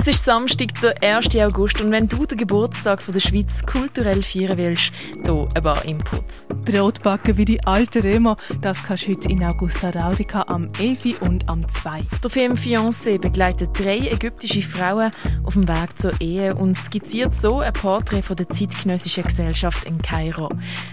[0.00, 1.34] Es ist Samstag, der 1.
[1.38, 4.92] August und wenn du den Geburtstag von der Schweiz kulturell feiern willst,
[5.24, 6.46] hier ein paar Inputs.
[6.64, 11.20] Brotbacken wie die alten Römer, das kannst du heute in Augusta Raudica am 11.
[11.22, 12.04] und am 2.
[12.22, 15.10] Der Film Fiancé begleitet drei ägyptische Frauen
[15.42, 20.00] auf dem Weg zur Ehe und skizziert so ein Porträt von der zeitgenössischen Gesellschaft in
[20.00, 20.48] Kairo.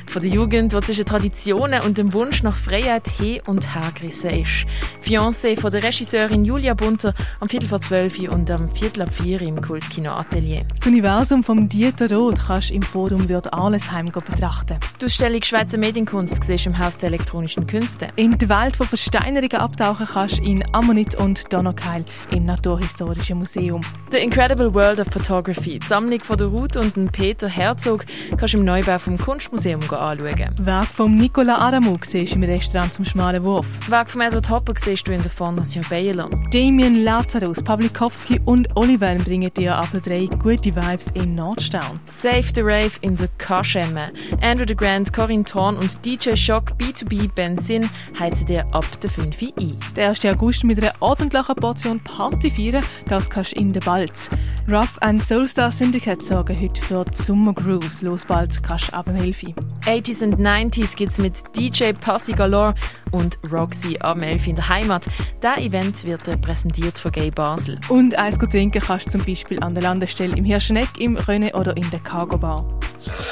[0.08, 4.32] Von der Jugend, die zwischen Traditionen und dem Wunsch nach Freiheit hin und her gerissen
[4.32, 4.66] ist.
[5.06, 9.42] Fiancé von der Regisseurin Julia Bunter am Viertel vor zwölf und am Viertel Ab vier
[9.42, 10.66] im Kultkino Atelier.
[10.78, 14.78] Das Universum vom Dieter Roth kannst du im Forum Wird Allesheim betrachten.
[15.02, 18.08] Die Ausstellung Schweizer Medienkunst siehst im Haus der elektronischen Künste.
[18.16, 23.82] In die Welt von Versteinerungen abtauchen kannst du in Ammonit und Donaukeil im Naturhistorischen Museum.
[24.12, 28.06] The Incredible World of Photography, die Sammlung von der Ruth und Peter Herzog,
[28.38, 30.56] kannst du im Neubau vom Kunstmuseum anschauen.
[30.58, 33.68] Werk von Nicola Adamou siehst im Restaurant zum Schmalen Wurf.
[33.90, 36.34] Werk von Edward Hopper siehst du in der Fondation Bayerland.
[36.54, 42.00] Damien Lazarus, Pawlikowski und Oliver bringen dir aber drei gute Vibes in Nordstern.
[42.06, 44.12] Save the Rave in der Kaschemme.
[44.42, 49.42] Andrew the Grand, Corinne Thorn und DJ Shock B2B Benzin heizen dir ab der 5
[49.42, 49.80] Uhr ein.
[49.96, 50.24] Der 1.
[50.26, 54.30] August mit einer ordentlichen Portion Party feiern, das kannst du in der Balz.
[54.68, 58.02] Rough and Soulstar Syndicate sorgen heute für die Summer Grooves.
[58.02, 59.54] Los bald kannst du ab dem 11 Uhr.
[59.86, 62.74] 80s und 90s gibt's mit DJ Passy Galore
[63.12, 65.06] und Roxy am 11 in der Heimat.
[65.44, 67.80] Der Event wird präsentiert von Gay Basel.
[67.90, 71.54] Und eins gut trinken kannst du zum Beispiel an der Landestelle im Hirschneck, im Rönne
[71.54, 72.66] oder in der Cargo Bar.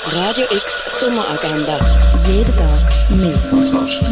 [0.06, 2.16] Radio X Sommeragenda.
[2.28, 3.40] Jeden Tag mehr.
[3.50, 4.04] Kontrast.